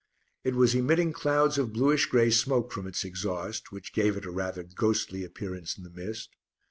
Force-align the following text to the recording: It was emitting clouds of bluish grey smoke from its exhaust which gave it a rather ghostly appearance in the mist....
It 0.43 0.55
was 0.55 0.73
emitting 0.73 1.13
clouds 1.13 1.59
of 1.59 1.73
bluish 1.73 2.07
grey 2.07 2.31
smoke 2.31 2.71
from 2.71 2.87
its 2.87 3.03
exhaust 3.05 3.71
which 3.71 3.93
gave 3.93 4.17
it 4.17 4.25
a 4.25 4.31
rather 4.31 4.63
ghostly 4.63 5.23
appearance 5.23 5.77
in 5.77 5.83
the 5.83 5.91
mist.... 5.91 6.35